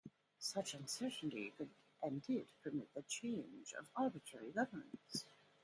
Such 0.39 0.73
uncertainty 0.73 1.53
could 1.55 1.69
and 2.01 2.23
did 2.23 2.47
permit 2.63 2.91
the 2.95 3.03
charge 3.03 3.71
of 3.77 3.91
arbitrary 3.95 4.51
government. 4.51 5.25